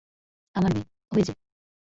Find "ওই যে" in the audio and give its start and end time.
1.11-1.33